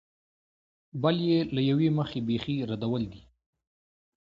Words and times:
بل 1.03 1.15
یې 1.29 1.39
له 1.55 1.61
یوې 1.69 1.89
مخې 1.97 2.19
بېخي 2.27 2.55
ردول 2.69 3.03
دي. 3.11 3.21